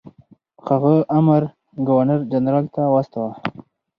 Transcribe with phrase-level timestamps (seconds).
[0.67, 1.41] هغه امر
[1.87, 3.31] ګورنر جنرال ته واستاوه.